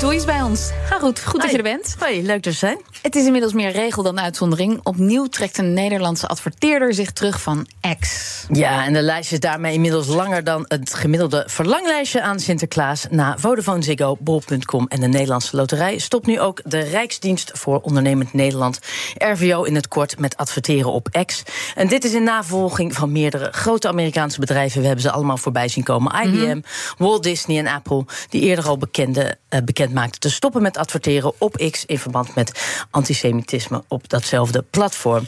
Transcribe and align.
Goed, 0.00 0.08
hoe 0.08 0.18
is 0.18 0.24
bij 0.24 0.42
ons? 0.42 0.70
Ga 0.84 0.98
goed, 0.98 1.24
goed 1.24 1.40
dat 1.40 1.50
je 1.50 1.56
er 1.56 1.62
bent. 1.62 1.96
Hoi, 1.98 2.22
leuk 2.22 2.42
te 2.42 2.52
zijn. 2.52 2.78
Het 3.02 3.16
is 3.16 3.24
inmiddels 3.24 3.52
meer 3.52 3.70
regel 3.70 4.02
dan 4.02 4.20
uitzondering. 4.20 4.80
Opnieuw 4.82 5.26
trekt 5.26 5.58
een 5.58 5.72
Nederlandse 5.72 6.26
adverteerder 6.26 6.94
zich 6.94 7.12
terug 7.12 7.40
van 7.40 7.66
X. 8.00 8.30
Ja, 8.52 8.84
en 8.84 8.92
de 8.92 9.02
lijst 9.02 9.32
is 9.32 9.40
daarmee 9.40 9.74
inmiddels 9.74 10.06
langer 10.06 10.44
dan 10.44 10.64
het 10.68 10.94
gemiddelde 10.94 11.44
verlanglijstje 11.46 12.22
aan 12.22 12.40
Sinterklaas. 12.40 13.06
Na 13.10 13.38
Vodafone 13.38 13.82
Ziggo, 13.82 14.16
Bol.com 14.20 14.86
en 14.88 15.00
de 15.00 15.06
Nederlandse 15.06 15.56
Loterij 15.56 15.98
stopt 15.98 16.26
nu 16.26 16.40
ook 16.40 16.60
de 16.64 16.78
Rijksdienst 16.78 17.50
voor 17.54 17.80
Ondernemend 17.80 18.32
Nederland, 18.32 18.78
RVO 19.18 19.62
in 19.62 19.74
het 19.74 19.88
kort, 19.88 20.18
met 20.18 20.36
adverteren 20.36 20.92
op 20.92 21.24
X. 21.26 21.42
En 21.74 21.88
dit 21.88 22.04
is 22.04 22.12
in 22.12 22.22
navolging 22.22 22.94
van 22.94 23.12
meerdere 23.12 23.48
grote 23.52 23.88
Amerikaanse 23.88 24.40
bedrijven. 24.40 24.80
We 24.80 24.86
hebben 24.86 25.04
ze 25.04 25.10
allemaal 25.10 25.36
voorbij 25.36 25.68
zien 25.68 25.84
komen: 25.84 26.26
IBM, 26.26 26.60
Walt 26.98 27.22
Disney 27.22 27.58
en 27.58 27.66
Apple, 27.66 28.04
die 28.28 28.40
eerder 28.40 28.66
al 28.66 28.78
bekende, 28.78 29.36
uh, 29.50 29.60
bekend 29.64 29.89
maakten 29.92 30.20
te 30.20 30.30
stoppen 30.30 30.62
met 30.62 30.76
adverteren 30.76 31.32
op 31.38 31.70
X 31.70 31.84
in 31.86 31.98
verband 31.98 32.34
met 32.34 32.84
antisemitisme 32.90 33.84
op 33.88 34.08
datzelfde 34.08 34.64
platform. 34.70 35.26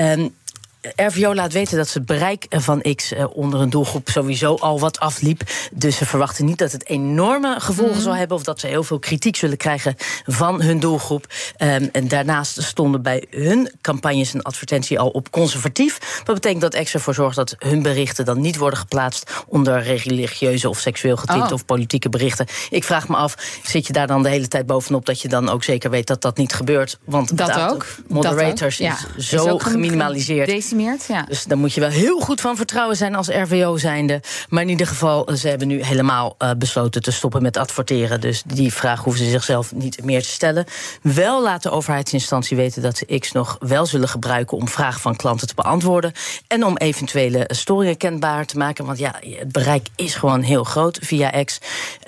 Um, 0.00 0.34
RVO 0.96 1.34
laat 1.34 1.52
weten 1.52 1.76
dat 1.76 1.88
ze 1.88 1.98
het 1.98 2.06
bereik 2.06 2.46
van 2.48 2.80
X 2.94 3.12
eh, 3.12 3.24
onder 3.36 3.60
een 3.60 3.70
doelgroep 3.70 4.08
sowieso 4.08 4.54
al 4.54 4.80
wat 4.80 5.00
afliep. 5.00 5.42
Dus 5.72 5.96
ze 5.96 6.06
verwachten 6.06 6.44
niet 6.44 6.58
dat 6.58 6.72
het 6.72 6.88
enorme 6.88 7.60
gevolgen 7.60 7.96
mm. 7.96 8.02
zal 8.02 8.14
hebben. 8.14 8.36
of 8.36 8.42
dat 8.42 8.60
ze 8.60 8.66
heel 8.66 8.82
veel 8.82 8.98
kritiek 8.98 9.36
zullen 9.36 9.56
krijgen 9.56 9.94
van 10.26 10.62
hun 10.62 10.80
doelgroep. 10.80 11.26
Um, 11.58 11.88
en 11.92 12.08
daarnaast 12.08 12.62
stonden 12.62 13.02
bij 13.02 13.26
hun 13.30 13.72
campagnes 13.80 14.34
en 14.34 14.42
advertentie 14.42 14.98
al 14.98 15.08
op 15.08 15.30
conservatief. 15.30 16.22
Dat 16.24 16.34
betekent 16.34 16.60
dat 16.60 16.82
X 16.82 16.94
ervoor 16.94 17.14
zorgt 17.14 17.36
dat 17.36 17.54
hun 17.58 17.82
berichten 17.82 18.24
dan 18.24 18.40
niet 18.40 18.56
worden 18.56 18.78
geplaatst. 18.78 19.30
onder 19.46 19.82
religieuze 19.82 20.68
of 20.68 20.78
seksueel 20.78 21.16
getinte 21.16 21.46
oh. 21.46 21.52
of 21.52 21.64
politieke 21.64 22.08
berichten. 22.08 22.46
Ik 22.70 22.84
vraag 22.84 23.08
me 23.08 23.16
af, 23.16 23.60
zit 23.62 23.86
je 23.86 23.92
daar 23.92 24.06
dan 24.06 24.22
de 24.22 24.28
hele 24.28 24.48
tijd 24.48 24.66
bovenop 24.66 25.06
dat 25.06 25.20
je 25.20 25.28
dan 25.28 25.48
ook 25.48 25.64
zeker 25.64 25.90
weet 25.90 26.06
dat 26.06 26.22
dat 26.22 26.36
niet 26.36 26.52
gebeurt? 26.52 26.98
Want 27.04 27.36
dat 27.36 27.58
ook. 27.58 27.86
Moderators 28.08 28.78
dat 28.78 28.86
ook. 28.86 28.98
Ja. 28.98 29.08
is 29.16 29.28
zo 29.28 29.56
is 29.56 29.62
geminimaliseerd. 29.62 30.48
Ja. 31.08 31.22
Dus 31.22 31.44
daar 31.44 31.58
moet 31.58 31.72
je 31.72 31.80
wel 31.80 31.90
heel 31.90 32.20
goed 32.20 32.40
van 32.40 32.56
vertrouwen 32.56 32.96
zijn 32.96 33.14
als 33.14 33.28
RVO 33.28 33.76
zijnde. 33.76 34.20
Maar 34.48 34.62
in 34.62 34.68
ieder 34.68 34.86
geval, 34.86 35.28
ze 35.36 35.48
hebben 35.48 35.68
nu 35.68 35.82
helemaal 35.82 36.36
uh, 36.38 36.50
besloten 36.58 37.02
te 37.02 37.10
stoppen 37.10 37.42
met 37.42 37.56
adverteren. 37.56 38.20
Dus 38.20 38.42
die 38.46 38.72
vraag 38.72 39.04
hoeven 39.04 39.24
ze 39.24 39.30
zichzelf 39.30 39.72
niet 39.72 40.04
meer 40.04 40.22
te 40.22 40.28
stellen. 40.28 40.64
Wel 41.02 41.42
laat 41.42 41.62
de 41.62 41.70
overheidsinstantie 41.70 42.56
weten 42.56 42.82
dat 42.82 42.96
ze 42.96 43.18
X 43.18 43.32
nog 43.32 43.56
wel 43.60 43.86
zullen 43.86 44.08
gebruiken 44.08 44.56
om 44.56 44.68
vragen 44.68 45.00
van 45.00 45.16
klanten 45.16 45.46
te 45.46 45.54
beantwoorden. 45.54 46.12
En 46.46 46.64
om 46.64 46.76
eventuele 46.76 47.44
storingen 47.46 47.96
kenbaar 47.96 48.46
te 48.46 48.58
maken. 48.58 48.84
Want 48.84 48.98
ja, 48.98 49.14
het 49.20 49.52
bereik 49.52 49.88
is 49.96 50.14
gewoon 50.14 50.42
heel 50.42 50.64
groot 50.64 50.98
via 51.02 51.44
X. 51.44 51.58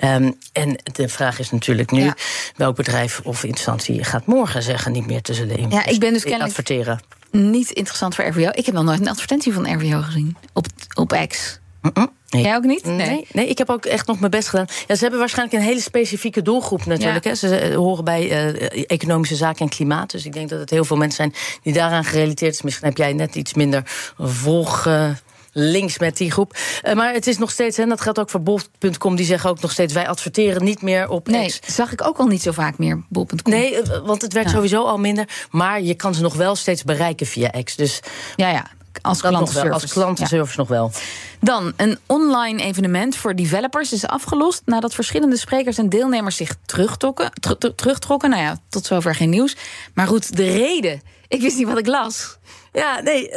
Um, 0.03 0.37
en 0.51 0.77
de 0.83 1.09
vraag 1.09 1.39
is 1.39 1.51
natuurlijk 1.51 1.91
nu: 1.91 2.03
ja. 2.03 2.15
welk 2.55 2.75
bedrijf 2.75 3.21
of 3.23 3.43
instantie 3.43 4.03
gaat 4.03 4.25
morgen 4.25 4.63
zeggen 4.63 4.91
niet 4.91 5.05
meer 5.05 5.21
te 5.21 5.33
zullen 5.33 5.51
ja, 5.69 5.85
ik 5.85 5.99
ben 5.99 6.13
dus 6.13 6.23
kennelijk... 6.23 6.49
adverteren? 6.49 6.99
Niet 7.33 7.71
interessant 7.71 8.15
voor 8.15 8.25
RVO. 8.25 8.49
Ik 8.51 8.65
heb 8.65 8.75
nog 8.75 8.83
nooit 8.83 8.99
een 8.99 9.09
advertentie 9.09 9.53
van 9.53 9.73
RVO 9.75 10.01
gezien 10.01 10.37
op, 10.53 10.65
op 10.93 11.25
X. 11.27 11.59
Nee. 12.29 12.43
Jij 12.43 12.55
ook 12.55 12.63
niet? 12.63 12.85
Nee. 12.85 12.95
nee. 12.95 13.27
Nee, 13.31 13.47
ik 13.47 13.57
heb 13.57 13.69
ook 13.69 13.85
echt 13.85 14.07
nog 14.07 14.19
mijn 14.19 14.31
best 14.31 14.47
gedaan. 14.47 14.65
Ja, 14.87 14.95
ze 14.95 15.01
hebben 15.01 15.19
waarschijnlijk 15.19 15.57
een 15.57 15.67
hele 15.67 15.81
specifieke 15.81 16.41
doelgroep 16.41 16.85
natuurlijk. 16.85 17.23
Ja. 17.23 17.29
Hè. 17.29 17.35
Ze 17.35 17.73
horen 17.75 18.03
bij 18.03 18.53
uh, 18.53 18.83
economische 18.87 19.35
zaken 19.35 19.59
en 19.59 19.69
klimaat. 19.69 20.11
Dus 20.11 20.25
ik 20.25 20.33
denk 20.33 20.49
dat 20.49 20.59
het 20.59 20.69
heel 20.69 20.85
veel 20.85 20.97
mensen 20.97 21.15
zijn 21.15 21.43
die 21.63 21.73
daaraan 21.73 22.03
gerelateerd 22.03 22.53
zijn. 22.53 22.65
Misschien 22.65 22.87
heb 22.87 22.97
jij 22.97 23.13
net 23.13 23.35
iets 23.35 23.53
minder 23.53 23.83
volg. 24.17 24.85
Uh, 24.85 25.09
links 25.53 25.99
met 25.99 26.17
die 26.17 26.31
groep. 26.31 26.57
Uh, 26.83 26.93
maar 26.93 27.13
het 27.13 27.27
is 27.27 27.37
nog 27.37 27.51
steeds, 27.51 27.77
en 27.77 27.89
dat 27.89 28.01
geldt 28.01 28.19
ook 28.19 28.29
voor 28.29 28.41
bol.com, 28.41 29.15
die 29.15 29.25
zeggen 29.25 29.49
ook 29.49 29.61
nog 29.61 29.71
steeds: 29.71 29.93
wij 29.93 30.07
adverteren 30.07 30.63
niet 30.63 30.81
meer 30.81 31.09
op 31.09 31.27
nee, 31.27 31.47
X. 31.47 31.59
zag 31.65 31.91
ik 31.91 32.07
ook 32.07 32.17
al 32.17 32.27
niet 32.27 32.41
zo 32.41 32.51
vaak 32.51 32.77
meer 32.77 33.03
bol.com. 33.09 33.53
Nee, 33.53 33.81
want 34.03 34.21
het 34.21 34.33
werd 34.33 34.45
ja. 34.45 34.53
sowieso 34.53 34.83
al 34.83 34.97
minder. 34.97 35.47
Maar 35.51 35.81
je 35.81 35.93
kan 35.93 36.15
ze 36.15 36.21
nog 36.21 36.35
wel 36.35 36.55
steeds 36.55 36.83
bereiken 36.83 37.25
via 37.25 37.51
X. 37.63 37.75
Dus 37.75 37.99
ja, 38.35 38.49
ja. 38.49 38.65
Als 39.01 39.21
klantenservice. 39.21 39.73
Als 39.73 39.93
klantenservice 39.93 40.51
ja. 40.51 40.57
nog 40.57 40.67
wel. 40.67 40.91
Dan, 41.39 41.73
een 41.75 41.99
online 42.05 42.63
evenement 42.63 43.15
voor 43.15 43.35
developers 43.35 43.93
is 43.93 44.07
afgelost 44.07 44.61
nadat 44.65 44.93
verschillende 44.93 45.37
sprekers 45.37 45.77
en 45.77 45.89
deelnemers 45.89 46.35
zich 46.35 46.55
terugtrokken. 46.65 47.31
terugtrokken. 47.75 48.29
Nou 48.29 48.41
ja, 48.41 48.57
tot 48.69 48.85
zover 48.85 49.15
geen 49.15 49.29
nieuws. 49.29 49.55
Maar 49.93 50.07
goed, 50.07 50.35
de 50.35 50.51
reden. 50.51 51.01
Ik 51.33 51.41
wist 51.41 51.57
niet 51.57 51.67
wat 51.67 51.77
ik 51.77 51.87
las. 51.87 52.37
Ja, 52.73 53.01
nee, 53.01 53.29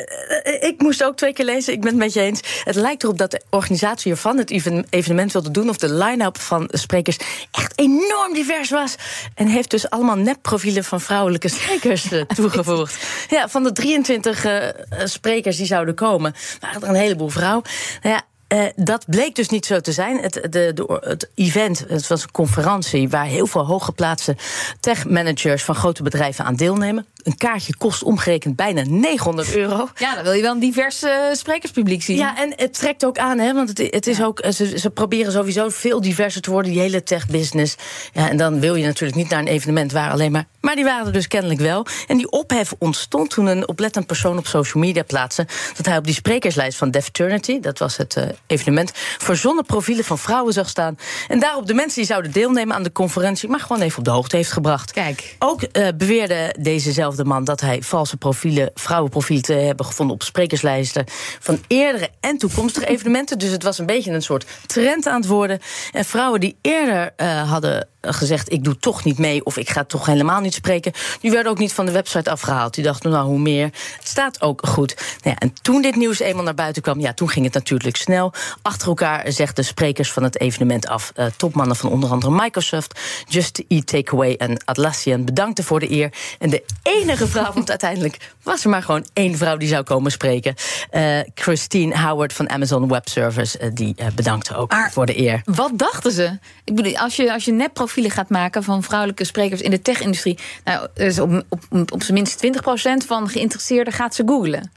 ik 0.61 0.75
moest 0.79 1.05
ook 1.05 1.17
twee 1.17 1.33
keer 1.33 1.45
lezen. 1.45 1.73
Ik 1.73 1.81
ben 1.81 1.91
het 1.91 1.99
met 1.99 2.13
je 2.13 2.21
eens. 2.21 2.41
Het 2.65 2.75
lijkt 2.75 3.03
erop 3.03 3.19
dat 3.19 3.31
de 3.31 3.43
organisatie 3.51 4.11
ervan 4.11 4.39
het 4.39 4.51
evenement 4.91 5.33
wilde 5.33 5.51
doen... 5.51 5.69
of 5.69 5.77
de 5.77 5.95
line-up 5.95 6.39
van 6.39 6.69
sprekers 6.73 7.17
echt 7.51 7.73
enorm 7.79 8.35
divers 8.35 8.71
was. 8.71 8.95
En 9.35 9.47
heeft 9.47 9.71
dus 9.71 9.91
allemaal 9.91 10.17
nepprofielen 10.17 10.85
van 10.85 11.01
vrouwelijke 11.01 11.49
sprekers 11.49 12.09
toegevoegd. 12.35 13.07
Ja, 13.29 13.49
van 13.49 13.63
de 13.63 13.73
23 13.73 14.45
uh, 14.45 14.69
sprekers 15.05 15.57
die 15.57 15.67
zouden 15.67 15.95
komen... 15.95 16.35
waren 16.61 16.83
er 16.83 16.89
een 16.89 16.95
heleboel 16.95 17.29
vrouwen. 17.29 17.65
Nou 18.03 18.15
ja, 18.15 18.23
uh, 18.49 18.65
dat 18.77 19.05
bleek 19.07 19.35
dus 19.35 19.49
niet 19.49 19.67
zo 19.67 19.81
te 19.81 19.93
zijn. 19.93 20.21
Het, 20.21 20.33
de, 20.33 20.73
de, 20.75 21.01
het 21.01 21.31
event, 21.35 21.85
het 21.89 22.07
was 22.07 22.23
een 22.23 22.31
conferentie 22.31 23.09
waar 23.09 23.25
heel 23.25 23.47
veel 23.47 23.67
hooggeplaatste 23.67 24.37
techmanagers 24.81 25.65
van 25.65 25.75
grote 25.75 26.03
bedrijven 26.03 26.45
aan 26.45 26.55
deelnemen. 26.55 27.07
Een 27.23 27.37
kaartje 27.37 27.77
kost 27.77 28.03
omgerekend 28.03 28.57
bijna 28.57 28.83
900 28.87 29.55
euro. 29.55 29.89
Ja, 29.97 30.15
dan 30.15 30.25
wil 30.25 30.33
je 30.33 30.43
wel 30.43 30.53
een 30.53 30.59
divers 30.59 31.03
uh, 31.03 31.11
sprekerspubliek 31.33 32.03
zien. 32.03 32.17
Ja, 32.17 32.39
en 32.39 32.53
het 32.57 32.75
trekt 32.75 33.05
ook 33.05 33.19
aan, 33.19 33.39
hè, 33.39 33.55
want 33.55 33.69
het, 33.69 33.79
het 33.79 34.07
is 34.07 34.17
ja. 34.17 34.25
ook, 34.25 34.45
ze, 34.55 34.79
ze, 34.79 34.91
proberen 34.91 35.33
sowieso 35.33 35.69
veel 35.69 36.01
diverser 36.01 36.41
te 36.41 36.51
worden, 36.51 36.73
die 36.73 36.81
hele 36.81 37.03
tech-business. 37.03 37.77
Ja, 38.13 38.29
en 38.31 38.37
dan 38.37 38.61
wil 38.61 38.75
je 38.75 38.85
natuurlijk 38.85 39.19
niet 39.19 39.29
naar 39.29 39.41
een 39.41 39.47
evenement 39.47 39.93
waar 39.93 40.11
alleen 40.11 40.33
maar. 40.33 40.47
Maar 40.67 40.75
die 40.75 40.85
waren 40.85 41.07
er 41.07 41.13
dus 41.13 41.29
kennelijk 41.29 41.61
wel. 41.61 41.87
En 42.07 42.17
die 42.17 42.31
ophef 42.31 42.75
ontstond 42.79 43.31
toen 43.31 43.47
een 43.47 43.69
oplettend 43.69 44.07
persoon 44.07 44.39
op 44.39 44.47
social 44.47 44.83
media 44.83 45.03
plaatste 45.03 45.47
dat 45.77 45.87
hij 45.87 45.97
op 45.97 46.05
die 46.05 46.15
sprekerslijst 46.15 46.79
van 46.79 46.91
Defeternity, 46.91 47.61
dat 47.61 47.79
was 47.79 47.97
het 47.97 48.17
uh, 48.17 48.25
evenement, 48.47 48.91
verzonnen 49.19 49.65
profielen 49.65 50.05
van 50.05 50.19
vrouwen 50.19 50.53
zag 50.53 50.69
staan. 50.69 50.99
En 51.29 51.41
daarop 51.41 51.67
de 51.67 51.75
mensen 51.75 51.97
die 51.97 52.07
zouden 52.07 52.33
deelnemen 52.33 52.77
aan 52.77 52.83
de 52.83 52.93
conferentie, 52.93 53.49
maar 53.49 53.61
gewoon 53.61 53.83
even 53.83 53.99
op 53.99 54.05
de 54.05 54.11
hoogte 54.11 54.37
heeft 54.37 54.53
gebracht. 54.53 54.93
Kijk. 54.93 55.37
Ook 55.39 55.61
uh, 55.63 55.89
beweerde 55.97 56.55
dezezelfde 56.59 57.23
de 57.23 57.29
man 57.29 57.45
dat 57.45 57.61
hij 57.61 57.83
valse 57.83 58.17
profielen, 58.17 58.71
vrouwenprofielen 58.75 59.45
te 59.45 59.53
hebben 59.53 59.87
gevonden 59.87 60.15
op 60.15 60.23
sprekerslijsten 60.23 61.05
van 61.41 61.59
eerdere 61.67 62.09
en 62.21 62.39
toekomstige 62.39 62.87
evenementen. 62.87 63.39
Dus 63.39 63.51
het 63.51 63.63
was 63.63 63.79
een 63.79 63.87
beetje 63.87 64.13
een 64.13 64.23
soort 64.23 64.47
trend 64.67 65.07
aan 65.07 65.21
het 65.21 65.27
worden. 65.27 65.61
En 65.93 66.05
vrouwen 66.05 66.41
die 66.41 66.57
eerder 66.61 67.13
uh, 67.17 67.51
hadden 67.51 67.89
gezegd: 68.15 68.53
ik 68.53 68.65
doe 68.65 68.79
toch 68.79 69.05
niet 69.05 69.19
mee 69.19 69.45
of 69.45 69.57
ik 69.57 69.71
ga 69.71 69.85
toch 69.85 70.07
helemaal 70.07 70.41
niet 70.41 70.55
spreken, 70.55 70.93
die 71.21 71.31
werden 71.31 71.53
ook 71.53 71.59
niet 71.59 71.73
van 71.73 71.87
de 71.87 71.93
website 71.93 72.31
afgehaald. 72.31 72.75
Die 72.75 72.85
dachten: 72.85 73.11
nou, 73.11 73.27
hoe 73.27 73.39
meer. 73.39 73.65
Het 73.99 74.09
staat 74.09 74.41
ook 74.41 74.67
goed. 74.67 74.95
Nou 74.97 75.07
ja, 75.23 75.37
en 75.39 75.53
toen 75.63 75.83
dit 75.83 75.97
nieuws 75.97 76.19
eenmaal 76.19 76.45
naar 76.45 76.55
buiten 76.55 76.83
kwam, 76.83 77.01
ja, 77.01 77.13
toen 77.13 77.31
ging 77.31 77.45
het 77.45 77.55
natuurlijk 77.55 77.97
snel. 77.97 78.33
Achter 78.63 78.89
elkaar 78.89 79.33
zegt 79.33 79.57
de 79.57 79.63
sprekers 79.63 80.13
van 80.13 80.23
het 80.23 80.41
evenement 80.41 80.87
af. 80.87 81.13
Uh, 81.17 81.27
topmannen 81.37 81.77
van 81.77 81.91
onder 81.91 82.11
andere 82.11 82.33
Microsoft, 82.33 83.01
Just 83.29 83.65
Eat 83.69 83.87
Takeaway 83.87 84.35
en 84.35 84.65
Atlassian 84.65 85.25
bedankten 85.25 85.65
voor 85.65 85.81
de 85.81 85.91
eer. 85.91 86.13
En 86.39 86.51
de 86.51 86.65
enige 86.83 87.27
vrouw, 87.27 87.53
want 87.53 87.71
uiteindelijk 87.71 88.35
was 88.43 88.65
er 88.65 88.71
maar 88.71 88.83
gewoon 88.83 89.07
één 89.13 89.37
vrouw 89.37 89.57
die 89.57 89.69
zou 89.69 89.83
komen 89.83 90.11
spreken. 90.11 90.55
Uh, 90.93 91.19
Christine 91.35 91.99
Howard 91.99 92.33
van 92.33 92.51
Amazon 92.51 92.89
Web 92.89 93.09
Service, 93.09 93.59
uh, 93.61 93.71
die 93.75 93.95
uh, 94.01 94.07
bedankte 94.15 94.57
ook 94.57 94.71
maar 94.71 94.93
voor 94.93 95.07
de 95.07 95.19
eer. 95.19 95.43
Wat 95.45 95.71
dachten 95.75 96.13
ze? 96.13 96.39
Ik 96.65 96.75
bedoel, 96.75 96.97
als 96.97 97.17
je, 97.17 97.33
als 97.33 97.45
je 97.45 97.53
gaat 98.05 98.29
maken 98.29 98.63
van 98.63 98.83
vrouwelijke 98.83 99.25
sprekers 99.25 99.61
in 99.61 99.71
de 99.71 99.83
tech-industrie, 99.83 100.39
nou, 100.65 100.89
dus 100.95 101.19
op, 101.19 101.45
op, 101.49 101.93
op 101.93 102.03
zijn 102.03 102.15
minst 102.15 102.47
20% 102.47 103.07
van 103.07 103.29
geïnteresseerden 103.29 103.93
gaat 103.93 104.15
ze 104.15 104.23
googlen. 104.27 104.73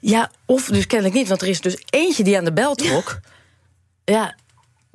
Ja, 0.00 0.30
of 0.46 0.64
dus 0.64 0.86
kennelijk 0.86 1.16
niet, 1.16 1.28
want 1.28 1.42
er 1.42 1.48
is 1.48 1.60
dus 1.60 1.76
eentje 1.90 2.24
die 2.24 2.36
aan 2.36 2.44
de 2.44 2.52
bel 2.52 2.74
trok. 2.74 3.20
ja, 4.04 4.14
ja 4.14 4.34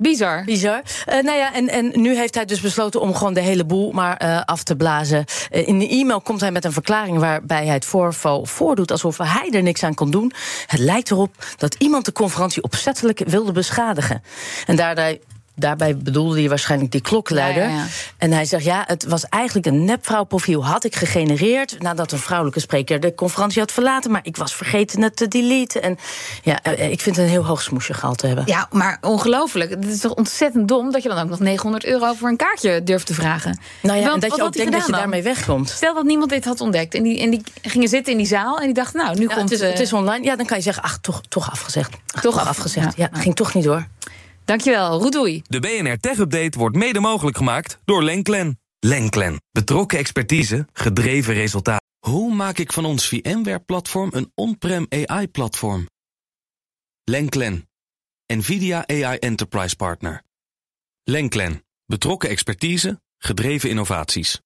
Bizar. 0.02 0.44
Bizar. 0.44 0.82
Uh, 1.08 1.22
nou 1.22 1.38
ja, 1.38 1.54
en, 1.54 1.68
en 1.68 1.92
nu 1.94 2.16
heeft 2.16 2.34
hij 2.34 2.44
dus 2.44 2.60
besloten 2.60 3.00
om 3.00 3.14
gewoon 3.14 3.34
de 3.34 3.40
hele 3.40 3.64
boel 3.64 3.92
maar 3.92 4.22
uh, 4.24 4.40
af 4.44 4.62
te 4.62 4.76
blazen. 4.76 5.24
Uh, 5.52 5.68
in 5.68 5.78
de 5.78 5.88
e-mail 5.88 6.20
komt 6.20 6.40
hij 6.40 6.50
met 6.50 6.64
een 6.64 6.72
verklaring 6.72 7.18
waarbij 7.18 7.64
hij 7.64 7.74
het 7.74 7.84
voorval 7.84 8.46
voordoet 8.46 8.90
alsof 8.90 9.18
hij 9.18 9.50
er 9.50 9.62
niks 9.62 9.82
aan 9.82 9.94
kon 9.94 10.10
doen. 10.10 10.32
Het 10.66 10.80
lijkt 10.80 11.10
erop 11.10 11.34
dat 11.56 11.74
iemand 11.74 12.04
de 12.04 12.12
conferentie 12.12 12.62
opzettelijk 12.62 13.22
wilde 13.26 13.52
beschadigen. 13.52 14.22
En 14.66 14.76
daarbij 14.76 15.20
daarbij 15.54 15.96
bedoelde 15.96 16.38
hij 16.40 16.48
waarschijnlijk 16.48 16.92
die 16.92 17.00
klokluider. 17.00 17.62
Ja, 17.62 17.68
ja, 17.68 17.74
ja. 17.76 17.86
En 18.16 18.32
hij 18.32 18.44
zegt, 18.44 18.64
ja, 18.64 18.84
het 18.86 19.04
was 19.04 19.24
eigenlijk 19.28 19.66
een 19.66 19.84
nepvrouwprofiel. 19.84 20.64
Had 20.66 20.84
ik 20.84 20.96
gegenereerd 20.96 21.76
nadat 21.82 22.12
een 22.12 22.18
vrouwelijke 22.18 22.60
spreker 22.60 23.00
de 23.00 23.14
conferentie 23.14 23.60
had 23.60 23.72
verlaten. 23.72 24.10
Maar 24.10 24.20
ik 24.24 24.36
was 24.36 24.54
vergeten 24.54 25.02
het 25.02 25.16
te 25.16 25.28
deleten. 25.28 25.82
En 25.82 25.98
ja, 26.42 26.62
eh, 26.62 26.90
ik 26.90 27.00
vind 27.00 27.16
het 27.16 27.24
een 27.24 27.30
heel 27.30 27.44
hoog 27.46 27.62
smoesje 27.62 27.94
gehaald 27.94 28.22
hebben. 28.22 28.44
Ja, 28.46 28.68
maar 28.70 28.98
ongelooflijk. 29.00 29.70
Het 29.70 29.84
is 29.86 30.00
toch 30.00 30.14
ontzettend 30.14 30.68
dom 30.68 30.92
dat 30.92 31.02
je 31.02 31.08
dan 31.08 31.18
ook 31.18 31.28
nog 31.28 31.38
900 31.40 31.84
euro 31.84 32.12
voor 32.12 32.28
een 32.28 32.36
kaartje 32.36 32.82
durft 32.82 33.06
te 33.06 33.14
vragen. 33.14 33.58
Nou 33.82 33.98
ja, 33.98 34.02
Want 34.08 34.22
en 34.22 34.28
dat 34.28 34.38
je 34.38 34.44
ook 34.44 34.52
denkt 34.52 34.72
dat 34.72 34.86
je 34.86 34.92
daarmee 34.92 35.22
wegkomt. 35.22 35.68
Stel 35.70 35.94
dat 35.94 36.04
niemand 36.04 36.30
dit 36.30 36.44
had 36.44 36.60
ontdekt 36.60 36.94
en 36.94 37.02
die, 37.02 37.20
en 37.20 37.30
die 37.30 37.42
gingen 37.62 37.88
zitten 37.88 38.12
in 38.12 38.18
die 38.18 38.26
zaal 38.26 38.58
en 38.58 38.64
die 38.64 38.74
dachten, 38.74 39.00
nou, 39.00 39.18
nu 39.18 39.26
komt 39.26 39.40
het, 39.40 39.50
is, 39.50 39.60
eh, 39.60 39.68
het 39.68 39.80
is 39.80 39.92
online. 39.92 40.24
Ja, 40.24 40.36
dan 40.36 40.46
kan 40.46 40.56
je 40.56 40.62
zeggen, 40.62 40.82
ach, 40.82 40.98
toch, 41.00 41.20
toch 41.28 41.50
afgezegd. 41.50 41.90
Ach, 41.92 42.20
Toch 42.20 42.32
toch, 42.32 42.40
af- 42.40 42.48
afgezegd. 42.48 42.96
ja. 42.96 43.08
Ja, 43.12 43.20
ging 43.20 43.34
toch 43.36 43.54
niet 43.54 43.64
door. 43.64 43.86
Dankjewel, 44.52 45.00
Roedoei. 45.00 45.42
De 45.46 45.60
BNR 45.60 45.96
Tech 45.96 46.18
Update 46.18 46.58
wordt 46.58 46.76
mede 46.76 47.00
mogelijk 47.00 47.36
gemaakt 47.36 47.78
door 47.84 48.02
Lenklen. 48.02 48.60
Lenklen. 48.78 49.42
Betrokken 49.50 49.98
expertise, 49.98 50.66
gedreven 50.72 51.34
resultaat. 51.34 51.82
Hoe 51.98 52.34
maak 52.34 52.58
ik 52.58 52.72
van 52.72 52.84
ons 52.84 53.08
VMware-platform 53.08 54.10
een 54.12 54.32
on-prem 54.34 54.86
AI-platform? 54.88 55.86
Lenklen. 57.04 57.68
NVIDIA 58.26 58.86
AI 58.86 59.18
Enterprise 59.18 59.76
Partner. 59.76 60.22
Lenklen. 61.02 61.64
Betrokken 61.86 62.28
expertise, 62.28 63.00
gedreven 63.18 63.68
innovaties. 63.68 64.42